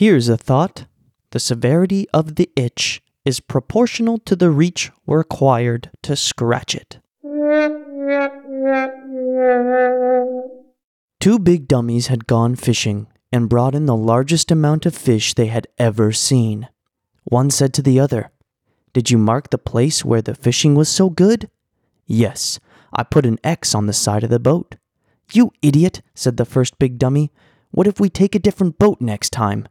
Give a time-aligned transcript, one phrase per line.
[0.00, 0.86] Here's a thought
[1.32, 7.00] the severity of the itch is proportional to the reach required to scratch it.
[11.20, 15.48] Two big dummies had gone fishing and brought in the largest amount of fish they
[15.48, 16.70] had ever seen.
[17.24, 18.30] One said to the other,
[18.94, 21.50] Did you mark the place where the fishing was so good?
[22.06, 22.58] Yes,
[22.90, 24.76] I put an X on the side of the boat.
[25.30, 27.30] You idiot, said the first big dummy.
[27.70, 29.68] What if we take a different boat next time?